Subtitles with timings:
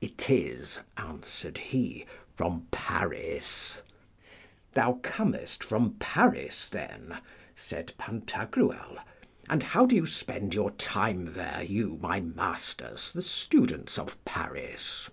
[0.00, 2.06] It is, answered he,
[2.38, 3.76] from Paris.
[4.72, 7.18] Thou comest from Paris then,
[7.54, 8.96] said Pantagruel;
[9.46, 15.10] and how do you spend your time there, you my masters the students of Paris?